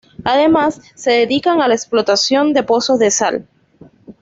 [0.23, 3.47] Además se dedican a la explotación de pozos de sal.